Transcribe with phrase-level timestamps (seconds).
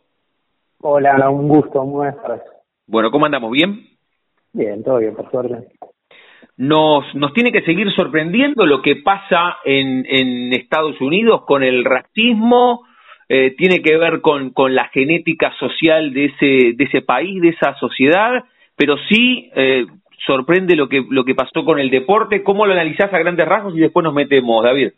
[0.81, 2.43] Hola, un gusto, muy buenas tardes.
[2.89, 3.51] Bueno, ¿cómo andamos?
[3.53, 3.92] ¿Bien?
[4.53, 5.69] Bien, todo bien, por suerte.
[6.57, 11.85] Nos, nos tiene que seguir sorprendiendo lo que pasa en, en Estados Unidos con el
[11.85, 12.83] racismo,
[13.29, 17.49] eh, tiene que ver con, con la genética social de ese, de ese país, de
[17.49, 18.45] esa sociedad,
[18.77, 19.87] pero sí eh,
[20.27, 22.43] sorprende lo que, lo que pasó con el deporte.
[22.43, 24.91] ¿Cómo lo analizás a grandes rasgos y después nos metemos, David?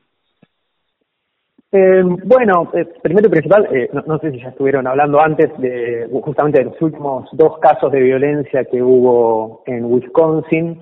[1.77, 2.71] Eh, bueno,
[3.03, 6.67] primero y principal, eh, no, no sé si ya estuvieron hablando antes de justamente de
[6.67, 10.81] los últimos dos casos de violencia que hubo en Wisconsin.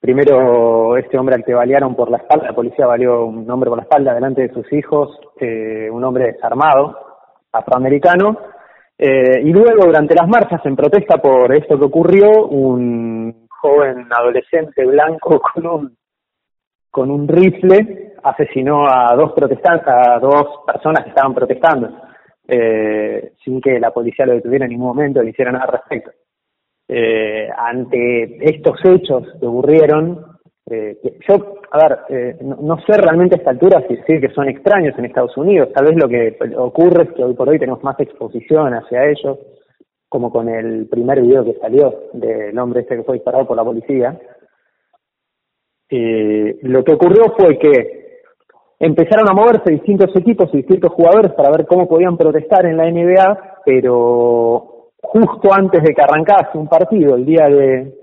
[0.00, 3.78] Primero, este hombre al que balearon por la espalda, la policía baleó un hombre por
[3.78, 6.98] la espalda delante de sus hijos, eh, un hombre desarmado,
[7.52, 8.36] afroamericano.
[8.98, 14.84] Eh, y luego, durante las marchas, en protesta por esto que ocurrió, un joven adolescente
[14.86, 15.96] blanco con un
[16.92, 21.88] con un rifle asesinó a dos protestantes, a dos personas que estaban protestando,
[22.46, 26.12] eh, sin que la policía lo detuviera en ningún momento, le hiciera nada al respecto.
[26.86, 30.22] Eh, ante estos hechos que ocurrieron,
[30.70, 34.34] eh, yo, a ver, eh, no, no sé realmente a esta altura si decir que
[34.34, 37.58] son extraños en Estados Unidos, tal vez lo que ocurre es que hoy por hoy
[37.58, 39.38] tenemos más exposición hacia ellos,
[40.10, 43.64] como con el primer video que salió del hombre este que fue disparado por la
[43.64, 44.20] policía,
[45.90, 48.02] eh, lo que ocurrió fue que
[48.78, 52.90] empezaron a moverse distintos equipos y distintos jugadores para ver cómo podían protestar en la
[52.90, 57.94] NBA, pero justo antes de que arrancase un partido, el día de,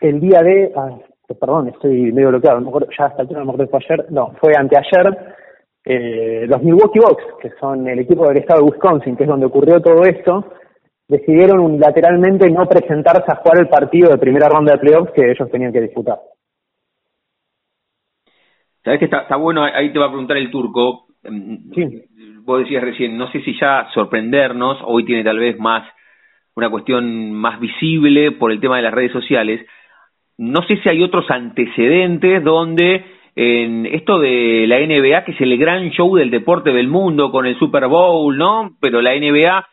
[0.00, 0.98] el día de, ah,
[1.40, 4.52] perdón, estoy medio bloqueado, acuerdo, ya hasta el no me acuerdo fue ayer, no, fue
[4.56, 5.34] anteayer,
[5.84, 9.46] eh, los Milwaukee Bucks, que son el equipo del estado de Wisconsin, que es donde
[9.46, 10.44] ocurrió todo esto,
[11.08, 15.50] decidieron unilateralmente no presentarse a jugar el partido de primera ronda de playoffs que ellos
[15.50, 16.18] tenían que disputar.
[18.82, 21.06] Sabes que está, está bueno, ahí te va a preguntar el turco.
[21.22, 22.04] Sí.
[22.42, 25.88] Vos decías recién, no sé si ya sorprendernos, hoy tiene tal vez más
[26.54, 29.66] una cuestión más visible por el tema de las redes sociales.
[30.36, 33.04] No sé si hay otros antecedentes donde
[33.36, 37.46] en esto de la NBA, que es el gran show del deporte del mundo con
[37.46, 38.76] el Super Bowl, ¿no?
[38.80, 39.66] Pero la NBA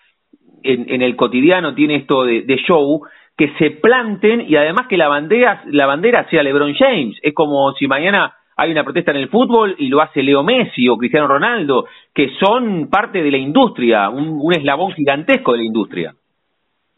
[0.63, 3.01] en, en el cotidiano tiene esto de, de, show,
[3.37, 7.17] que se planten y además que la bandera, la bandera sea LeBron James.
[7.21, 10.87] Es como si mañana hay una protesta en el fútbol y lo hace Leo Messi
[10.87, 16.13] o Cristiano Ronaldo, que son parte de la industria, un, eslabón gigantesco de la industria.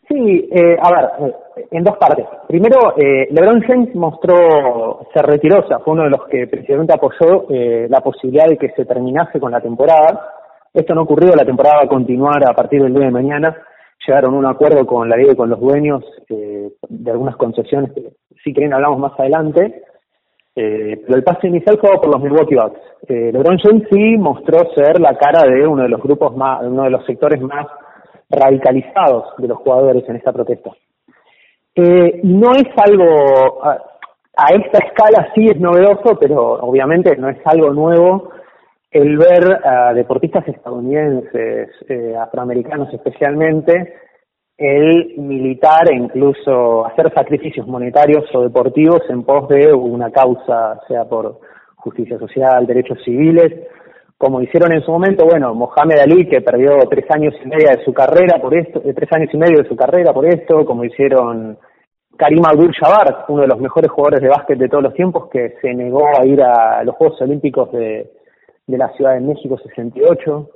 [0.10, 2.26] Sí, eh, a ver, eh, en dos partes.
[2.48, 7.46] Primero, eh, LeBron James mostró, se retiró, o fue uno de los que precisamente apoyó
[7.50, 10.20] eh, la posibilidad de que se terminase con la temporada.
[10.74, 13.56] Esto no ocurrió, la temporada va a continuar a partir del día de mañana.
[14.08, 17.92] Llegaron a un acuerdo con la liga y con los dueños eh, de algunas concesiones
[17.94, 19.84] que, si quieren, hablamos más adelante.
[20.56, 22.80] Eh, pero el pase inicial fue por los Milwaukee Bucks.
[23.08, 26.84] Eh, LeBron James sí mostró ser la cara de uno de los grupos más, uno
[26.84, 27.68] de los sectores más
[28.30, 30.72] radicalizados de los jugadores en esta protesta.
[31.76, 33.80] Eh, no es algo, a,
[34.38, 38.32] a, esta escala sí es novedoso, pero obviamente no es algo nuevo
[38.94, 43.96] el ver a deportistas estadounidenses, eh, afroamericanos especialmente,
[44.56, 51.06] el militar e incluso hacer sacrificios monetarios o deportivos en pos de una causa, sea
[51.06, 51.40] por
[51.78, 53.68] justicia social, derechos civiles,
[54.16, 57.84] como hicieron en su momento, bueno, Mohamed Ali, que perdió tres años y medio de
[57.84, 60.86] su carrera por esto, eh, tres años y medio de su carrera por esto, como
[60.86, 61.58] hicieron
[62.16, 65.74] Karim Abdul-Jabbar, uno de los mejores jugadores de básquet de todos los tiempos, que se
[65.74, 68.12] negó a ir a los Juegos Olímpicos de,
[68.68, 70.50] de la Ciudad de México 68.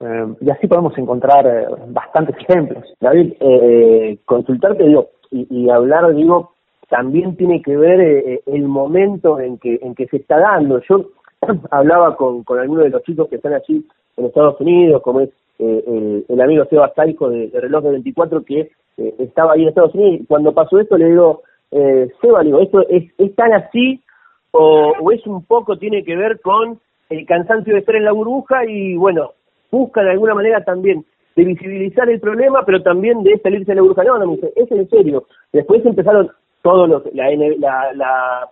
[0.00, 2.84] Eh, y así podemos encontrar eh, bastantes ejemplos.
[3.00, 6.52] David, eh, consultarte, digo, y, hablar, digo,
[6.88, 10.80] también tiene que ver eh, el momento en que, en que se está dando.
[10.88, 11.10] Yo
[11.70, 13.84] hablaba con, con algunos de los chicos que están allí
[14.16, 18.44] en Estados Unidos, como es eh, el, el, amigo Seba Saico de, Reloj de 24,
[18.44, 18.60] que
[18.98, 22.60] eh, estaba ahí en Estados Unidos, y cuando pasó esto le digo, eh, Seba, digo,
[22.60, 24.02] ¿esto es, es tan así
[24.50, 26.78] o, es un poco, tiene que ver con
[27.10, 29.32] el cansancio de estar en la burbuja y, bueno,
[29.70, 31.04] busca de alguna manera también
[31.36, 34.04] de visibilizar el problema, pero también de salirse de la burbuja?
[34.04, 35.24] No, no, me dice, es en serio.
[35.52, 36.30] Después empezaron
[36.62, 38.50] todos los, la, la, la,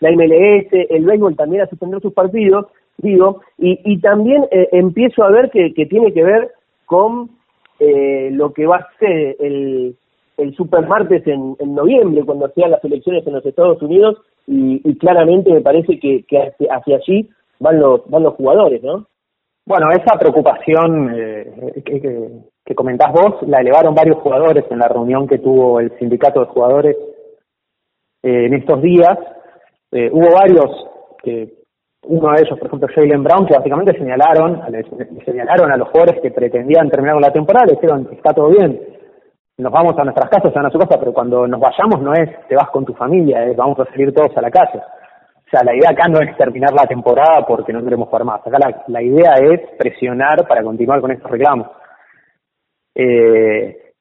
[0.00, 2.66] la MLS, el béisbol también a suspender sus partidos,
[2.98, 6.50] digo, y, y también eh, empiezo a ver que, que tiene que ver
[6.84, 7.30] con
[7.80, 9.96] eh, lo que va a ser el,
[10.36, 14.80] el super martes en, en noviembre, cuando sean las elecciones en los Estados Unidos, y,
[14.88, 19.06] y claramente me parece que, que hacia, hacia, allí van los, van los jugadores, ¿no?
[19.66, 22.00] Bueno, esa preocupación eh, que,
[22.64, 26.46] que, comentás vos la elevaron varios jugadores en la reunión que tuvo el sindicato de
[26.46, 26.96] jugadores
[28.22, 29.18] eh, en estos días.
[29.90, 30.70] Eh, hubo varios
[31.22, 31.52] que
[32.04, 34.62] uno de ellos, por ejemplo, Jalen Brown, que básicamente señalaron,
[35.24, 38.80] señalaron a los jugadores que pretendían terminar con la temporada, le dijeron, está todo bien,
[39.58, 42.28] nos vamos a nuestras casas, van a su casa, pero cuando nos vayamos no es
[42.46, 44.80] te vas con tu familia, es vamos a salir todos a la calle.
[45.46, 48.44] O sea, la idea acá no es terminar la temporada porque no queremos jugar más.
[48.44, 48.58] Acá
[48.88, 51.68] la, idea es presionar para continuar con estos reclamos.
[52.96, 53.92] Eh,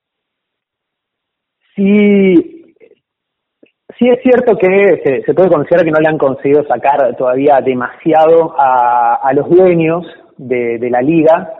[1.75, 2.74] sí,
[4.00, 8.56] sí es cierto que se, puede considerar que no le han conseguido sacar todavía demasiado
[8.57, 10.03] a, los dueños
[10.38, 11.53] de, la liga,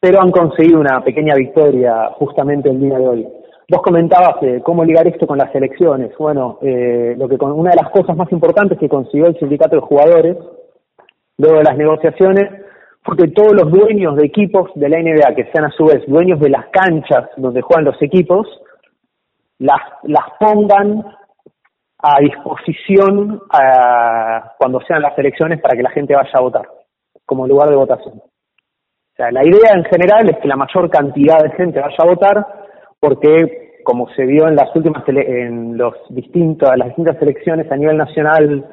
[0.00, 3.28] pero han conseguido una pequeña victoria justamente el día de hoy.
[3.68, 6.12] Vos comentabas eh, cómo ligar esto con las elecciones.
[6.18, 9.76] Bueno, eh, lo que con, una de las cosas más importantes que consiguió el sindicato
[9.76, 10.36] de jugadores
[11.38, 12.44] luego de las negociaciones
[13.02, 16.02] fue que todos los dueños de equipos de la NBA, que sean a su vez
[16.06, 18.46] dueños de las canchas donde juegan los equipos,
[19.58, 21.04] las, las pongan
[21.98, 23.40] a disposición
[24.58, 26.68] cuando sean las elecciones para que la gente vaya a votar,
[27.24, 28.18] como lugar de votación.
[28.18, 32.06] O sea, la idea en general es que la mayor cantidad de gente vaya a
[32.06, 32.63] votar,
[33.04, 37.98] porque como se vio en las últimas en los distintos, las distintas elecciones a nivel
[37.98, 38.64] nacional,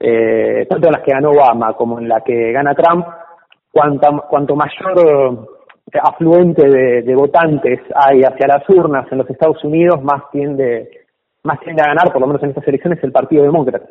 [0.00, 3.06] eh, tanto en las que ganó Obama como en la que gana Trump,
[3.70, 5.48] cuanto, cuanto mayor
[6.02, 10.88] afluente de, de votantes hay hacia las urnas en los Estados Unidos, más tiende
[11.44, 13.90] más tiende a ganar, por lo menos en estas elecciones, el Partido Demócrata.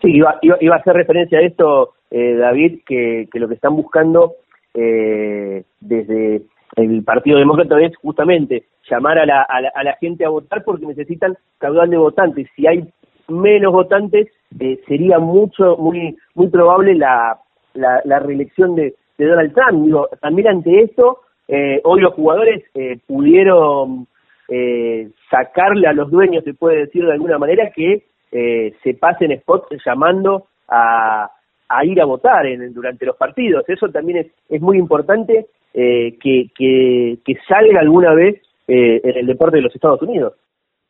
[0.00, 3.54] Sí, iba, iba, iba a hacer referencia a esto, eh, David, que, que lo que
[3.54, 4.34] están buscando
[4.74, 6.42] eh, desde
[6.76, 10.62] el Partido Demócrata es justamente llamar a la, a la, a, la, gente a votar
[10.62, 12.48] porque necesitan caudal de votantes.
[12.54, 12.84] Si hay
[13.28, 14.28] menos votantes,
[14.60, 17.38] eh, sería mucho, muy, muy probable la,
[17.74, 19.84] la, la reelección de, de, Donald Trump.
[19.84, 24.06] Digo, también ante esto, eh, hoy los jugadores eh, pudieron
[24.48, 29.36] eh, sacarle a los dueños, se puede decir de alguna manera, que eh, se pasen
[29.40, 31.30] spots llamando a,
[31.68, 33.64] a ir a votar en, durante los partidos.
[33.66, 35.46] Eso también es, es muy importante
[35.78, 40.32] eh, que, que, salga alguna vez eh, en el deporte de los Estados Unidos.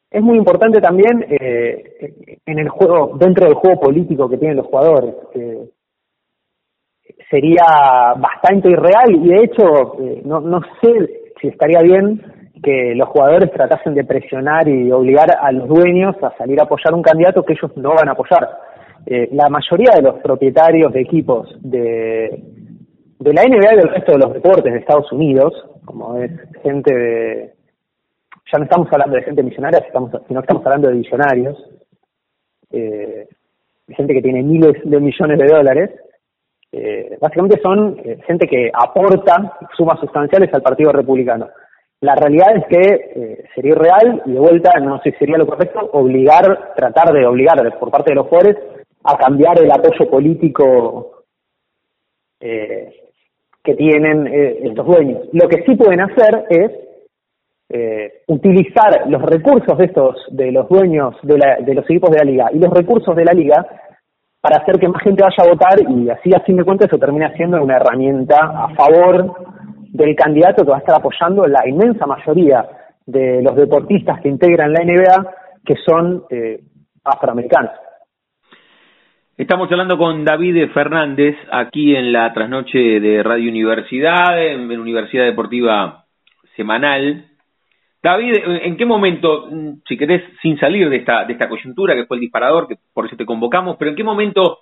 [0.09, 4.67] Es muy importante también eh, en el juego, dentro del juego político que tienen los
[4.67, 5.15] jugadores.
[7.29, 12.23] sería bastante irreal y de hecho eh, no, no sé si estaría bien
[12.63, 16.95] que los jugadores tratasen de presionar y obligar a los dueños a salir a apoyar
[16.95, 18.49] un candidato que ellos no van a apoyar.
[19.07, 22.43] Eh, la mayoría de los propietarios de equipos de,
[23.19, 25.53] de la NBA y del resto de los deportes de Estados Unidos,
[25.85, 26.31] como es
[26.63, 27.55] gente de,
[28.53, 29.85] ya no estamos hablando de gente millonaria,
[30.29, 31.71] sino estamos hablando de millonarios,
[32.71, 33.29] eh,
[33.89, 35.91] gente que tiene miles de millones de dólares,
[36.73, 41.49] eh, básicamente son eh, gente que aporta sumas sustanciales al Partido Republicano.
[42.01, 45.47] La realidad es que eh, sería irreal y de vuelta no sé si sería lo
[45.47, 48.59] correcto obligar, tratar de obligar por parte de los jugadores
[49.03, 51.25] a cambiar el apoyo político
[52.41, 53.06] eh,
[53.67, 55.29] que tienen eh, estos dueños.
[55.33, 56.71] Lo que sí pueden hacer es
[57.69, 62.19] eh, utilizar los recursos de estos, de los dueños de, la, de los equipos de
[62.19, 63.67] la liga y los recursos de la liga
[64.41, 66.99] para hacer que más gente vaya a votar y así a fin de cuentas eso
[66.99, 69.35] termina siendo una herramienta a favor
[69.91, 72.65] del candidato que va a estar apoyando la inmensa mayoría
[73.05, 76.61] de los deportistas que integran la NBA que son eh,
[77.03, 77.73] afroamericanos.
[79.39, 86.07] Estamos hablando con David Fernández aquí en la trasnoche de Radio Universidad, en Universidad Deportiva
[86.57, 87.27] Semanal.
[88.03, 89.51] David, ¿en qué momento,
[89.87, 93.05] si querés, sin salir de esta, de esta coyuntura que fue el disparador, que por
[93.05, 94.61] eso te convocamos, pero en qué momento,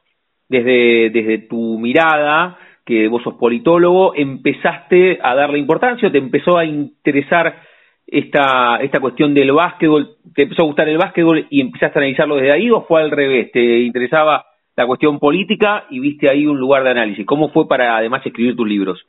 [0.49, 6.59] desde, desde tu mirada, que vos sos politólogo, empezaste a darle importancia o te empezó
[6.59, 7.63] a interesar
[8.09, 12.35] esta, esta cuestión del básquetbol, te empezó a gustar el básquetbol y empezaste a analizarlo
[12.35, 14.45] desde ahí o fue al revés, te interesaba
[14.77, 17.27] la cuestión política y viste ahí un lugar de análisis.
[17.27, 19.07] ¿Cómo fue para además escribir tus libros?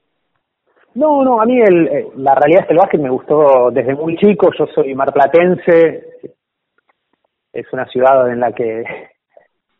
[0.94, 3.96] No, no, a mí el, eh, la realidad es que el básquet me gustó desde
[3.96, 6.04] muy chico, yo soy marplatense,
[7.52, 8.84] es una ciudad en la que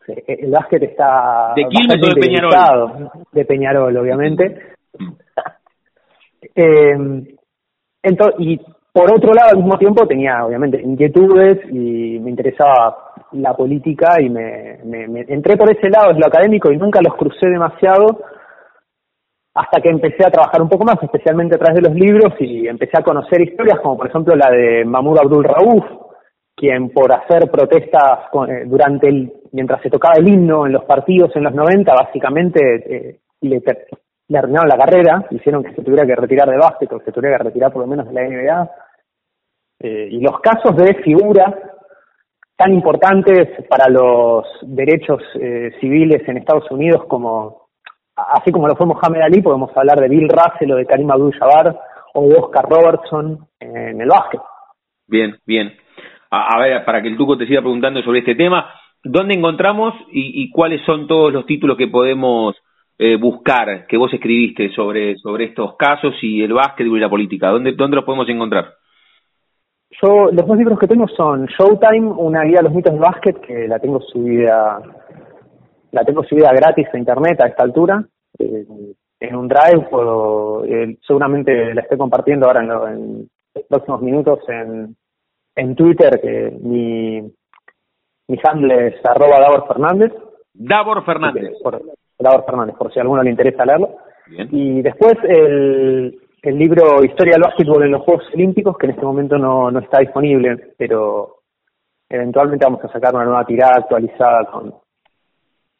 [0.26, 1.54] el básquet está...
[1.56, 3.10] ¿De Quilmes o de Peñarol?
[3.32, 4.76] De Peñarol, obviamente.
[4.98, 5.12] Mm.
[6.54, 7.36] eh,
[8.02, 8.60] entonces, y
[8.92, 14.28] por otro lado, al mismo tiempo tenía, obviamente, inquietudes y me interesaba la política y
[14.28, 18.20] me, me, entré por ese lado, es lo académico, y nunca los crucé demasiado
[19.54, 22.68] hasta que empecé a trabajar un poco más, especialmente a través de los libros, y
[22.68, 25.84] empecé a conocer historias como por ejemplo la de Mahmoud Abdul Rauf,
[26.54, 31.34] quien por hacer protestas eh, durante el, mientras se tocaba el himno en los partidos
[31.36, 32.60] en los 90, básicamente
[32.96, 33.62] eh, le,
[34.36, 37.44] arruinaron la carrera, hicieron que se tuviera que retirar de básquet que se tuviera que
[37.44, 38.70] retirar por lo menos de la NBA.
[39.80, 41.75] Eh, y los casos de figura
[42.56, 47.68] tan importantes para los derechos eh, civiles en Estados Unidos como,
[48.16, 51.78] así como lo fue Mohamed Ali, podemos hablar de Bill Russell o de Karim Abdul-Jabbar
[52.14, 54.40] o de Oscar Robertson en el básquet.
[55.06, 55.72] Bien, bien.
[56.30, 58.68] A, ver, para que el Tuco te siga preguntando sobre este tema,
[59.04, 62.56] ¿dónde encontramos y, y cuáles son todos los títulos que podemos
[62.98, 67.50] eh, buscar que vos escribiste sobre, sobre estos casos y el básquet y la política?
[67.50, 68.72] ¿Dónde, dónde los podemos encontrar?
[70.02, 73.40] Yo, los dos libros que tengo son Showtime, una guía a los mitos del básquet,
[73.40, 74.80] que la tengo subida,
[75.92, 78.04] la tengo subida gratis a internet a esta altura,
[78.38, 78.66] eh,
[79.20, 82.62] en un drive, puedo, eh, seguramente la estoy compartiendo ahora
[82.92, 84.94] en, los próximos minutos en,
[85.54, 87.22] en Twitter, que mi,
[88.28, 90.12] mi handle es arroba Davor Fernández.
[90.52, 91.54] Davor Fernández.
[91.62, 91.80] Por,
[92.18, 93.96] Davor Fernández, por si a alguno le interesa leerlo.
[94.50, 99.04] Y después el, el libro Historia del básquetbol en los Juegos Olímpicos, que en este
[99.04, 101.36] momento no, no está disponible, pero
[102.08, 104.74] eventualmente vamos a sacar una nueva tirada actualizada con,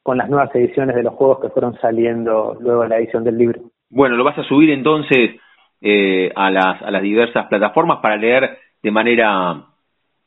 [0.03, 3.39] con las nuevas ediciones de los juegos que fueron saliendo luego de la edición del
[3.39, 3.61] libro.
[3.91, 5.37] Bueno, lo vas a subir entonces
[5.81, 9.65] eh, a, las, a las diversas plataformas para leer de manera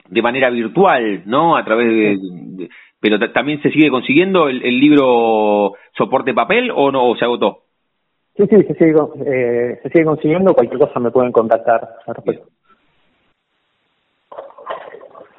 [0.08, 1.56] de manera virtual, ¿no?
[1.56, 2.70] A través de,
[3.00, 7.60] pero también se sigue consiguiendo el, el libro soporte papel o no o se agotó.
[8.40, 10.54] Sí, sí, se sigue, eh, se sigue consiguiendo.
[10.54, 12.48] Cualquier cosa me pueden contactar al respecto.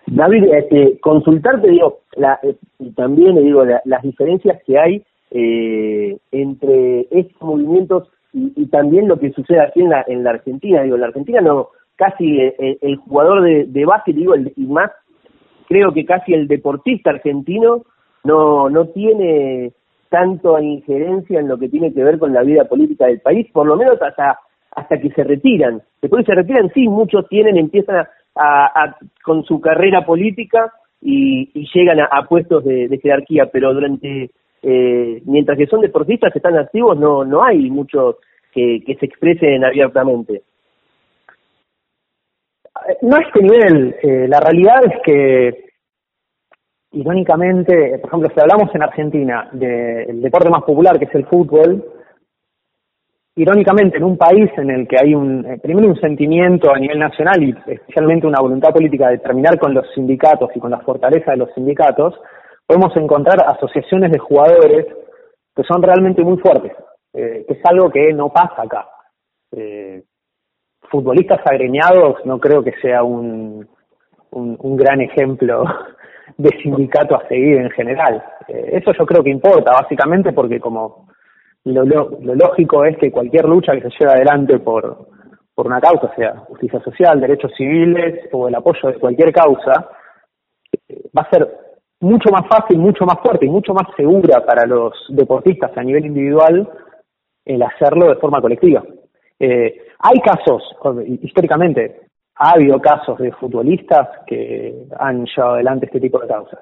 [0.07, 7.07] David, este, consultarte, digo, la, eh, y también digo las diferencias que hay eh, entre
[7.11, 10.83] estos movimientos y, también lo que sucede aquí en la, en la Argentina.
[10.83, 14.90] Digo, en la Argentina no, casi el, jugador de, de básquet, digo, el, y más,
[15.69, 17.83] creo que casi el deportista argentino
[18.25, 19.73] no, no tiene
[20.11, 23.67] tanto injerencia en lo que tiene que ver con la vida política del país, por
[23.67, 24.38] lo menos hasta
[24.73, 25.83] hasta que se retiran.
[26.00, 31.99] Después que se retiran, sí, muchos tienen, empiezan a, con su carrera política y, llegan
[32.00, 34.31] a, puestos de, jerarquía, pero durante,
[34.62, 38.17] eh, mientras que son deportistas, están activos, no, no hay muchos
[38.52, 40.43] que, se expresen abiertamente.
[43.02, 45.70] No a este nivel, eh, la realidad es que
[46.93, 51.85] irónicamente, por ejemplo, si hablamos en Argentina del deporte más popular, que es el fútbol,
[53.37, 56.99] irónicamente en un país en el que hay un, eh, primero un sentimiento a nivel
[56.99, 61.31] nacional y especialmente una voluntad política de terminar con los sindicatos y con la fortaleza
[61.31, 62.15] de los sindicatos,
[62.67, 64.87] podemos encontrar asociaciones de jugadores
[65.55, 66.73] que son realmente muy fuertes,
[67.15, 68.89] eh, que es algo que no pasa acá.
[69.53, 70.03] Eh,
[70.91, 73.69] futbolistas agremiados no creo que sea un,
[74.31, 75.65] un, un gran ejemplo
[76.37, 78.23] de sindicato a seguir en general.
[78.49, 81.09] Eh, eso yo creo que importa, básicamente porque como
[81.65, 85.09] lo, lo, lógico es que cualquier lucha que se lleve adelante por,
[85.55, 89.91] por una causa, sea justicia social, derechos civiles o el apoyo de cualquier causa,
[90.89, 91.49] eh, va a ser
[92.01, 96.07] mucho más fácil, mucho más fuerte y mucho más segura para los deportistas a nivel
[96.07, 96.69] individual
[97.45, 98.83] el hacerlo de forma colectiva.
[99.39, 100.63] Eh, hay casos,
[101.23, 106.61] históricamente, ha habido casos de futbolistas que han llevado adelante este tipo de causas.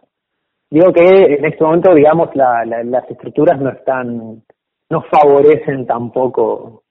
[0.70, 4.42] Digo que en este momento, digamos, las estructuras no están,
[4.90, 6.82] no favorecen tampoco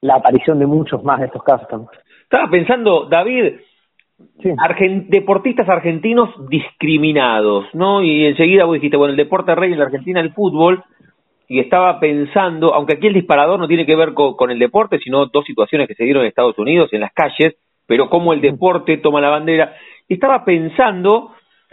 [0.00, 1.88] la aparición de muchos más de estos casos.
[2.22, 3.56] Estaba pensando, David,
[5.08, 8.02] deportistas argentinos discriminados, ¿no?
[8.02, 10.82] Y enseguida vos dijiste, bueno, el deporte rey en la Argentina, el fútbol,
[11.48, 15.26] y estaba pensando, aunque aquí el disparador no tiene que ver con el deporte, sino
[15.26, 17.56] dos situaciones que se dieron en Estados Unidos, en las calles,
[17.90, 19.74] pero cómo el deporte toma la bandera.
[20.08, 21.32] Estaba pensando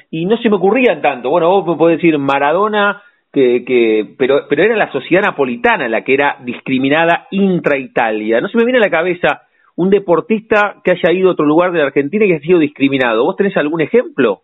[0.10, 1.30] y no se me ocurrían tanto.
[1.30, 6.04] Bueno, vos me podés decir Maradona, que, que pero, pero era la sociedad napolitana la
[6.04, 8.42] que era discriminada intra-Italia.
[8.42, 9.44] No se me viene a la cabeza
[9.76, 12.58] un deportista que haya ido a otro lugar de la Argentina y que haya sido
[12.58, 13.24] discriminado.
[13.24, 14.42] ¿Vos tenés algún ejemplo?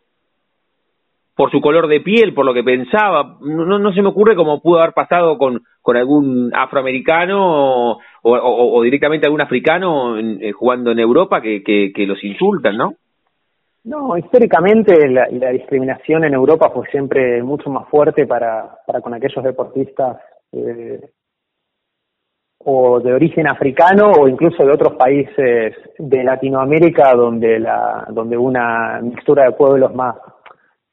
[1.35, 3.37] Por su color de piel, por lo que pensaba.
[3.41, 9.25] No, no se me ocurre cómo pudo haber pasado con, con algún afroamericano o, directamente
[9.25, 12.93] algún africano eh, jugando en Europa que, que, que los insultan, ¿no?
[13.85, 19.13] No, históricamente la, la, discriminación en Europa fue siempre mucho más fuerte para, para con
[19.13, 20.19] aquellos deportistas
[20.53, 21.01] eh,
[22.59, 29.01] o de origen africano o incluso de otros países de Latinoamérica donde la donde una
[29.01, 30.15] mixtura de pueblos más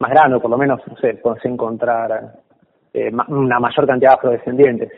[0.00, 2.32] más grande, por lo menos, no sé, encontrar
[2.92, 4.90] eh, una mayor cantidad de afrodescendientes.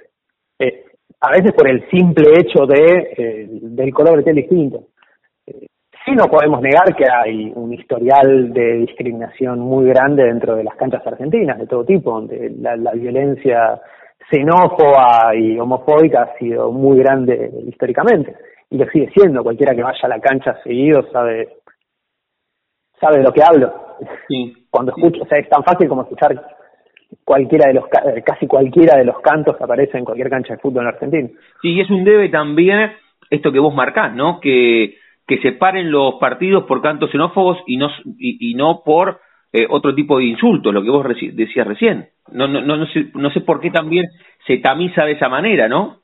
[0.58, 0.84] Eh,
[1.20, 4.84] a veces por el simple hecho de eh, del color de piel distinto.
[5.46, 5.66] Eh,
[6.04, 10.74] sí no podemos negar que hay un historial de discriminación muy grande dentro de las
[10.76, 13.80] canchas argentinas, de todo tipo, donde la, la violencia
[14.30, 18.34] xenófoba y homofóbica ha sido muy grande históricamente
[18.70, 19.42] y lo sigue siendo.
[19.42, 21.61] Cualquiera que vaya a la cancha seguido sabe
[23.02, 23.74] sabe de lo que hablo.
[24.28, 24.54] Sí.
[24.70, 26.40] Cuando escucho, o sea, es tan fácil como escuchar
[27.24, 27.84] cualquiera de los
[28.24, 31.28] casi cualquiera de los cantos que aparece en cualquier cancha de fútbol en Argentina.
[31.60, 32.92] Sí, y es un debe también
[33.28, 34.40] esto que vos marcás, ¿no?
[34.40, 39.20] Que que separen los partidos por cantos xenófobos y no y, y no por
[39.52, 42.08] eh, otro tipo de insultos, lo que vos reci decías recién.
[42.32, 44.06] No, no, no, no, sé, no sé por qué también
[44.46, 46.01] se tamiza de esa manera, ¿no?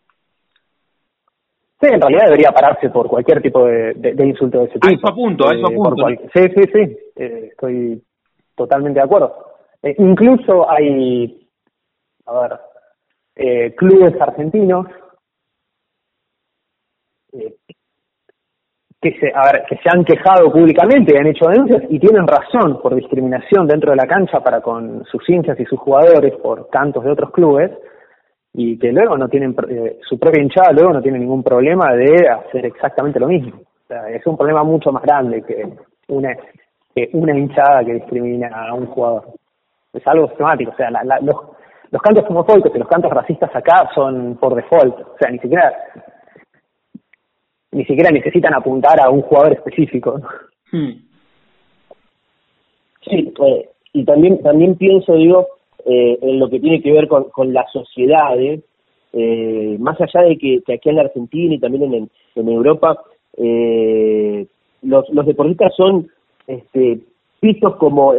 [1.81, 4.89] Sí, en realidad debería pararse por cualquier tipo de, de, de insulto de ese tipo.
[4.89, 5.95] A eso apunto, a eso Eh, apunto.
[6.03, 8.03] cual- sí, sí, sí, eh, estoy
[8.57, 9.33] totalmente de acuerdo.
[9.83, 11.49] Eh, incluso hay,
[12.27, 12.59] a ver,
[13.37, 14.87] eh, clubes argentinos
[19.01, 22.27] que se, a ver, que se han quejado públicamente y han hecho denuncias y tienen
[22.27, 26.69] razón por discriminación dentro de la cancha para con sus hinchas y sus jugadores por
[26.69, 27.71] cantos de otros clubes
[28.55, 32.29] y que luego no tienen eh, su propia hinchada luego no tiene ningún problema de
[32.29, 33.61] hacer exactamente lo mismo.
[33.61, 35.69] O sea, es un problema mucho más grande que
[36.09, 36.35] una
[36.95, 39.25] que una hinchada que discrimina a un jugador.
[39.93, 41.37] Es algo sistemático, o sea, la, la, los
[41.91, 45.73] los cantos homofóbicos y los cantos racistas acá son por default, o sea, ni siquiera
[47.71, 50.21] ni siquiera necesitan apuntar a un jugador específico.
[50.73, 50.93] Hmm.
[53.03, 55.47] Sí, eh, y también también pienso, digo,
[55.91, 58.61] eh, en lo que tiene que ver con, con las sociedades,
[59.13, 63.03] eh, más allá de que, aquí en la Argentina y también en, en Europa,
[63.37, 64.47] eh,
[64.83, 66.09] los, los deportistas son
[66.47, 67.01] este,
[67.41, 68.13] vistos como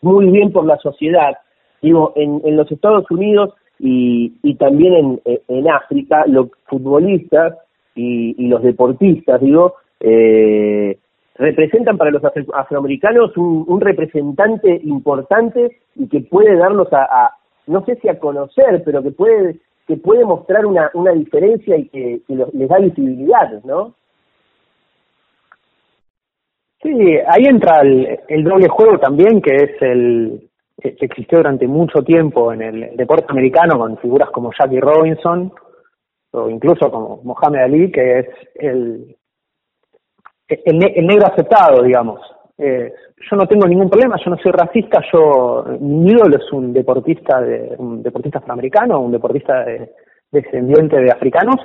[0.00, 1.36] muy bien por la sociedad.
[1.82, 7.58] Digo, en, en los Estados Unidos y, y también en, en África, los futbolistas
[7.94, 10.96] y, y los deportistas, digo, eh,
[11.36, 17.30] representan para los afro- afroamericanos un, un representante importante y que puede darlos a,
[17.66, 21.88] no sé si a conocer, pero que puede que puede mostrar una, una diferencia y
[21.88, 23.94] que, los- les da visibilidad, ¿no?
[26.82, 26.90] Sí,
[27.28, 30.48] ahí entra el, el doble juego también, que es el
[30.80, 35.52] que que existió durante mucho tiempo en el deporte americano con figuras como Jackie Robinson
[36.32, 39.16] o incluso como Mohamed Ali, que es el,
[40.64, 42.20] el, ne- el negro aceptado, digamos.
[42.58, 42.92] Eh,
[43.30, 47.40] yo no tengo ningún problema, yo no soy racista, yo mi ídolo es un deportista
[47.40, 49.90] de un deportista afroamericano, un deportista de-
[50.30, 51.56] descendiente de africanos,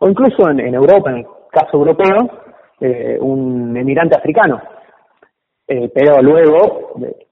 [0.00, 2.30] o incluso en, en Europa, en el caso europeo,
[2.80, 4.60] eh, un emigrante africano.
[5.66, 7.26] Eh, pero luego eh,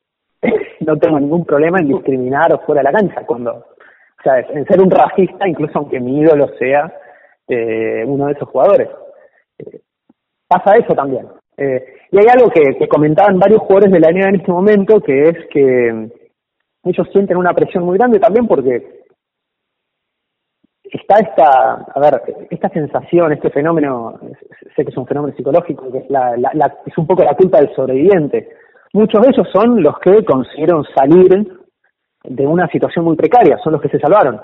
[0.80, 4.64] no tengo ningún problema en discriminar o fuera de la cancha, cuando, o sea, en
[4.66, 6.92] ser un racista, incluso aunque mi ídolo sea
[8.06, 8.88] uno de esos jugadores.
[10.52, 11.26] Pasa eso también.
[11.56, 15.22] Eh, y hay algo que, comentaban varios jugadores de la NBA en este momento, que
[15.30, 16.10] es que
[16.84, 19.02] ellos sienten una presión muy grande también porque
[20.84, 24.18] está esta, a ver, esta sensación, este fenómeno,
[24.76, 27.34] sé que es un fenómeno psicológico, que es, la, la, la- es un poco la
[27.34, 28.50] culpa del sobreviviente.
[28.92, 31.60] Muchos de ellos son los que consiguieron salir
[32.24, 34.38] de una situación muy precaria, son los que se salvaron.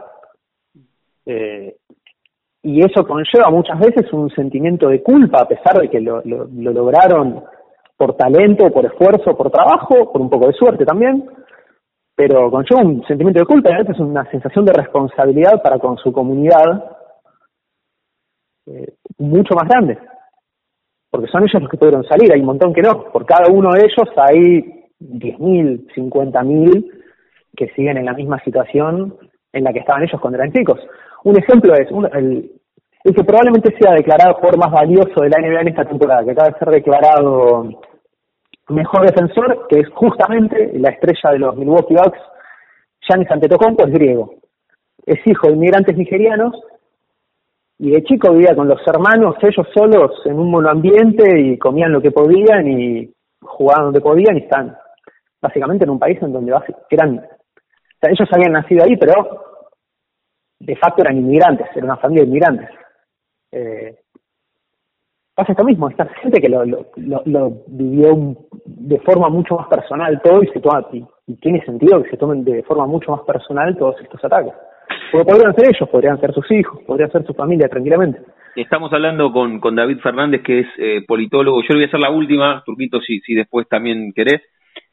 [1.26, 1.76] Eh,
[2.62, 6.46] y eso conlleva muchas veces un sentimiento de culpa, a pesar de que lo, lo,
[6.46, 7.44] lo lograron
[7.96, 11.28] por talento, por esfuerzo, por trabajo, por un poco de suerte también,
[12.14, 15.96] pero conlleva un sentimiento de culpa y a veces una sensación de responsabilidad para con
[15.98, 16.96] su comunidad
[18.66, 19.98] eh, mucho más grande,
[21.10, 23.70] porque son ellos los que pudieron salir, hay un montón que no, por cada uno
[23.72, 26.92] de ellos hay 10.000, 50.000
[27.56, 29.16] que siguen en la misma situación
[29.52, 30.80] en la que estaban ellos cuando eran chicos.
[31.24, 32.52] Un ejemplo es, un- el,
[33.04, 36.50] que probablemente sea declarado jugador más valioso de la NBA en esta temporada, que acaba
[36.50, 37.68] de ser declarado
[38.68, 42.18] mejor defensor, que es justamente la estrella de los Milwaukee Bucks,
[43.00, 44.34] Giannis Antetokounmpo, es griego.
[45.06, 46.54] Es hijo de inmigrantes nigerianos
[47.78, 52.02] y de chico vivía con los hermanos, ellos solos en un monoambiente y comían lo
[52.02, 54.76] que podían y jugaban donde podían y están
[55.40, 56.52] básicamente en un país en donde
[56.90, 57.24] eran,
[57.98, 59.12] o sea, ellos habían nacido ahí, pero
[60.60, 62.70] de facto eran inmigrantes, era una familia de inmigrantes.
[63.50, 63.96] Eh,
[65.34, 70.20] pasa esto mismo, esta gente que lo, lo, lo, vivió de forma mucho más personal
[70.22, 71.04] todo y se toma, y,
[71.40, 74.52] tiene sentido que se tomen de forma mucho más personal todos estos ataques.
[75.10, 78.20] Porque podrían ser ellos, podrían ser sus hijos, podría ser su familia tranquilamente.
[78.54, 81.62] Estamos hablando con, con David Fernández, que es eh, politólogo.
[81.62, 84.40] Yo le voy a hacer la última, Turquito, si, si después también querés.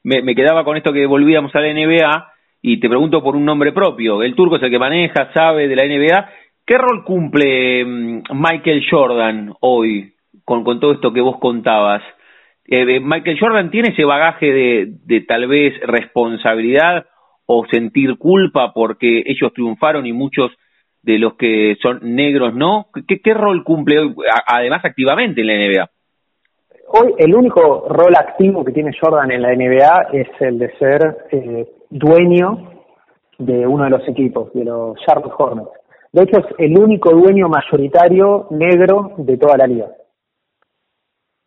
[0.04, 2.35] Me, me quedaba con esto que volvíamos a la NBA
[2.68, 4.24] y te pregunto por un nombre propio.
[4.24, 6.30] El turco es el que maneja, sabe de la NBA.
[6.66, 12.02] ¿Qué rol cumple mm, Michael Jordan hoy con, con todo esto que vos contabas?
[12.66, 17.06] Eh, Michael Jordan tiene ese bagaje de, de tal vez responsabilidad
[17.46, 20.50] o sentir culpa porque ellos triunfaron y muchos
[21.04, 22.88] de los que son negros no.
[23.08, 24.16] ¿Qué, qué rol cumple hoy,
[24.48, 25.90] además activamente en la NBA?
[26.88, 31.18] Hoy el único rol activo que tiene Jordan en la NBA es el de ser
[31.32, 32.72] eh, dueño
[33.38, 35.70] de uno de los equipos, de los Charlotte Hornets.
[36.12, 39.88] De hecho, es el único dueño mayoritario negro de toda la liga.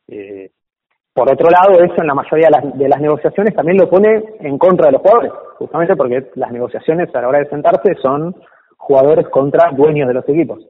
[0.09, 0.51] Eh,
[1.15, 4.37] por otro lado, eso en la mayoría de las, de las, negociaciones también lo pone
[4.41, 8.37] en contra de los jugadores, justamente porque las negociaciones a la hora de sentarse son
[8.77, 10.61] jugadores contra dueños de los equipos.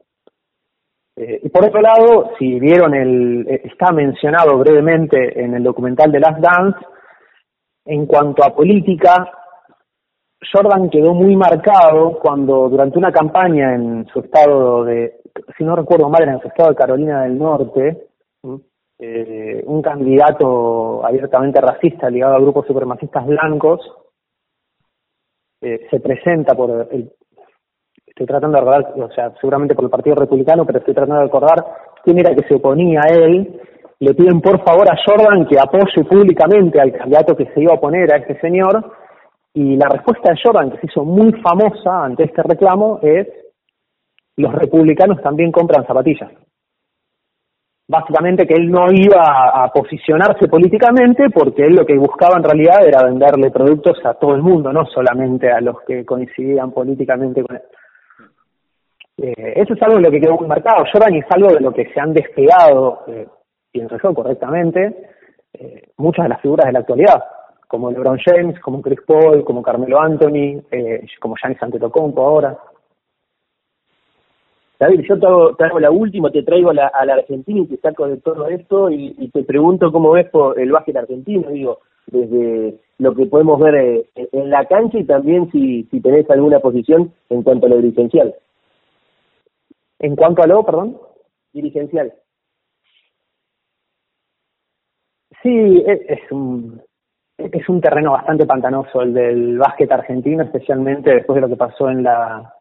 [1.15, 6.11] Eh, y por otro lado, si vieron el, eh, está mencionado brevemente en el documental
[6.11, 6.79] de Last Dance,
[7.85, 9.29] en cuanto a política,
[10.51, 15.19] Jordan quedó muy marcado cuando durante una campaña en su estado de,
[15.57, 18.07] si no recuerdo mal, en su estado de Carolina del Norte,
[18.99, 23.79] eh, un candidato abiertamente racista ligado a grupos supremacistas blancos
[25.61, 27.11] eh, se presenta por el,
[28.05, 31.25] estoy tratando de recordar, o sea, seguramente por el Partido Republicano, pero estoy tratando de
[31.25, 31.65] recordar
[32.03, 33.61] quién era que se oponía a él,
[33.99, 37.75] le piden por favor a Jordan que apoye públicamente al candidato que se iba a
[37.75, 38.89] oponer a este señor,
[39.59, 43.27] y la respuesta de Jordan, que se hizo muy famosa ante este reclamo, es
[44.37, 46.31] los republicanos también compran zapatillas.
[47.85, 52.87] Básicamente que él no iba a, posicionarse políticamente porque él lo que buscaba en realidad
[52.87, 57.57] era venderle productos a todo el mundo, no solamente a los que coincidían políticamente con
[57.57, 57.63] él.
[59.17, 60.85] Eh, eso es algo de lo que quedó muy marcado.
[60.89, 63.27] Jordan es algo de lo que se han despegado, eh,
[63.73, 65.09] pienso yo correctamente,
[65.51, 67.21] eh, muchas de las figuras de la actualidad
[67.69, 72.57] como LeBron James, como Chris Paul, como Carmelo Anthony, eh, como Giannis Antetokounmpo ahora.
[74.79, 77.59] David, yo te hago, te hago la última, te traigo a la, a la Argentina
[77.59, 80.95] y te saco de todo esto y, y, te pregunto cómo ves por el básquet
[80.97, 86.01] argentino, digo, desde lo que podemos ver eh, en la cancha y también si, si
[86.01, 88.33] tenés alguna posición en cuanto a lo dirigencial.
[89.99, 90.97] ¿En cuanto a lo, perdón?
[91.53, 92.13] Dirigencial.
[95.43, 96.81] Sí, es, es un,
[97.51, 101.89] es un terreno bastante pantanoso el del básquet argentino, especialmente después de lo que pasó
[101.89, 102.53] en la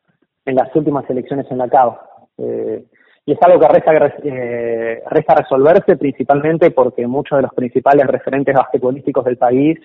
[0.44, 2.00] en las últimas elecciones en la CAO.
[2.38, 2.84] Eh,
[3.26, 3.92] y es algo que resta,
[4.24, 9.78] eh, resta resolverse principalmente porque muchos de los principales referentes basquetbolísticos del país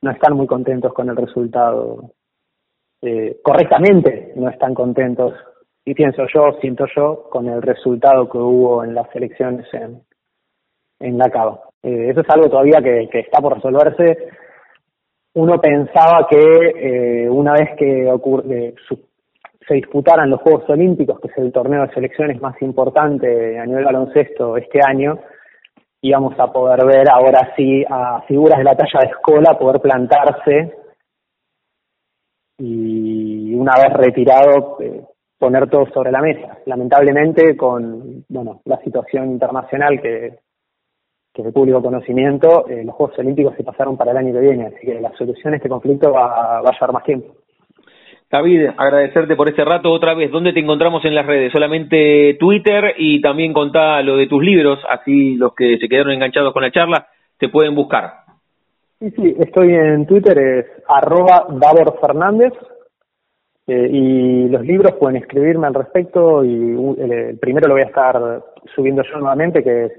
[0.00, 2.12] no están muy contentos con el resultado.
[3.02, 5.34] Eh, correctamente no están contentos,
[5.84, 10.02] y pienso yo, siento yo, con el resultado que hubo en las elecciones en,
[11.00, 11.69] en la CAO.
[11.82, 14.28] Eh, eso es algo todavía que, que, está por resolverse.
[15.34, 18.74] Uno pensaba que eh, una vez que ocurre,
[19.66, 23.84] se disputaran los Juegos Olímpicos, que es el torneo de selecciones más importante a nivel
[23.84, 25.18] baloncesto este año,
[26.02, 30.74] íbamos a poder ver ahora sí a figuras de la talla de escuela poder plantarse
[32.58, 35.02] y una vez retirado eh,
[35.38, 36.58] poner todo sobre la mesa.
[36.66, 40.38] Lamentablemente con bueno la situación internacional que
[41.32, 44.66] que de público conocimiento, eh, los Juegos Olímpicos se pasaron para el año que viene,
[44.66, 47.34] así que la solución a este conflicto va, va a llevar más tiempo.
[48.30, 50.30] David, agradecerte por este rato otra vez.
[50.30, 51.52] ¿Dónde te encontramos en las redes?
[51.52, 56.52] Solamente Twitter y también contá lo de tus libros, así los que se quedaron enganchados
[56.52, 58.12] con la charla te pueden buscar.
[59.00, 62.52] Sí, sí, estoy en Twitter, es arroba Davor Fernández,
[63.66, 68.42] eh, y los libros pueden escribirme al respecto y el primero lo voy a estar
[68.74, 69.92] subiendo yo nuevamente, que es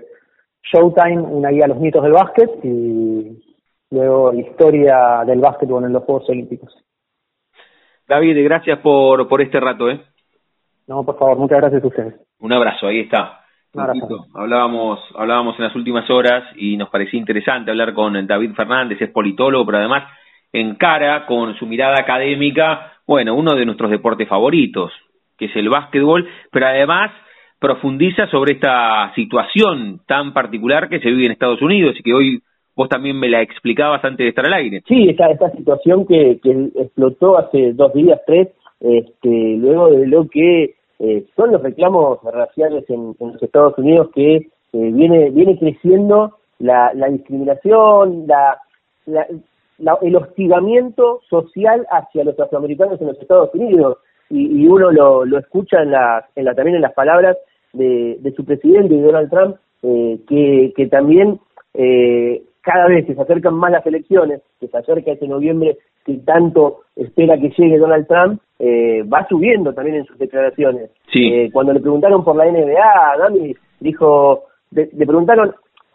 [0.63, 3.41] Showtime, una guía a los mitos del básquet y
[3.89, 6.76] luego historia del básquetbol en los Juegos Olímpicos.
[8.08, 9.89] David, gracias por, por este rato.
[9.89, 10.02] ¿eh?
[10.88, 12.15] No, por favor, muchas gracias a ustedes.
[12.39, 13.41] Un abrazo, ahí está.
[14.34, 19.10] Hablábamos, hablábamos en las últimas horas y nos parecía interesante hablar con David Fernández, es
[19.12, 20.12] politólogo, pero además
[20.52, 24.91] encara con su mirada académica, bueno, uno de nuestros deportes favoritos,
[25.38, 27.12] que es el básquetbol, pero además
[27.62, 32.41] profundiza sobre esta situación tan particular que se vive en Estados Unidos y que hoy
[32.76, 34.82] vos también me la explicabas antes de estar al aire.
[34.88, 38.47] Sí, esta, esta situación que, que explotó hace dos días, tres,
[38.80, 44.38] este, luego de lo que eh, son los reclamos raciales en, los Estados Unidos que
[44.38, 48.58] eh, viene viene creciendo la, la discriminación, la,
[49.06, 49.28] la,
[50.02, 54.00] el hostigamiento social hacia los afroamericanos en los Estados Unidos
[54.32, 57.38] y, uno lo, lo escucha en la, en la, también en las palabras
[57.74, 61.40] de, de su presidente Donald Trump eh, que, que también
[61.74, 66.18] eh, cada vez que se acercan más las elecciones, que se acerca ese noviembre que
[66.20, 70.90] tanto espera que llegue Donald Trump, eh, va subiendo también en sus declaraciones.
[71.14, 75.54] Eh, cuando le preguntaron por la NBA, Dami dijo, le preguntaron,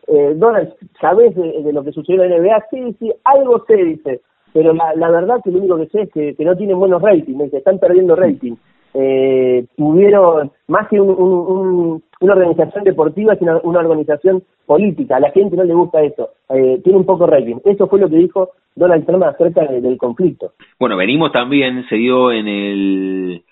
[0.09, 2.65] eh, Donald, ¿sabes de, lo que sucedió en la NBA?
[2.71, 4.21] Sí, sí, algo sé, dice,
[4.53, 7.03] pero la, la verdad que lo único que sé es que, que no tienen buenos
[7.03, 8.55] ratings, que están perdiendo rating.
[8.99, 15.17] Eh, tuvieron más que un, una organización deportiva, sino una, organización política.
[15.17, 16.31] A la gente no le gusta eso.
[16.49, 17.57] Eh, tiene un poco rating.
[17.65, 20.53] Eso fue lo que dijo Donald Trump acerca del conflicto.
[20.81, 23.43] Bueno, venimos también, se dio en el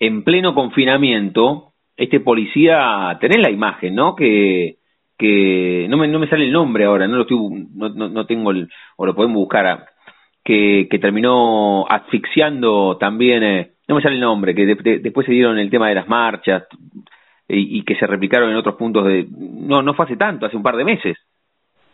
[0.00, 4.14] en pleno confinamiento, este policía, tenés la imagen, ¿no?
[4.14, 4.76] Que
[5.18, 8.52] que no me, no me sale el nombre ahora, no lo estoy, no, no, tengo
[8.52, 9.86] el, o lo podemos buscar,
[10.44, 14.66] que, que terminó asfixiando también eh, no me sale el nombre, que
[15.00, 16.64] después se dieron el tema de las marchas
[17.48, 19.26] y, que se replicaron en otros puntos de...
[19.30, 21.16] No, no fue hace tanto, hace un par de meses.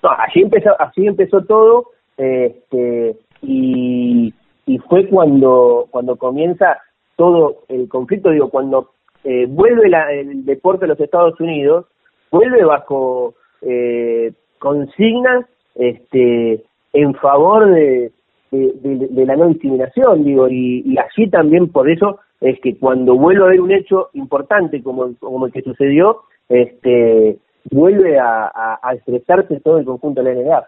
[0.03, 4.35] No, así empezó, así empezó todo este, y,
[4.67, 6.79] y fue cuando, cuando comienza
[7.17, 8.91] todo el conflicto, digo, cuando
[9.23, 11.87] eh, vuelve el deporte a los Estados Unidos,
[12.31, 18.11] vuelve bajo eh, consignas este, en favor de,
[18.55, 23.43] de, la no discriminación, digo, y, y así también por eso es que cuando vuelve
[23.43, 27.39] a haber un hecho importante como, como el que sucedió, este
[27.71, 30.65] vuelve a, a, expresarse todo el conjunto de la NBA.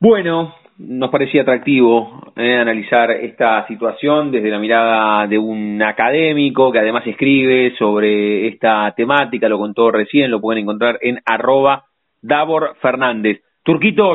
[0.00, 6.78] Bueno, nos parecía atractivo eh, analizar esta situación desde la mirada de un académico que
[6.78, 11.84] además escribe sobre esta temática, lo contó recién, lo pueden encontrar en arroba
[12.22, 13.42] Davor Fernández.
[13.62, 14.08] Turquitos,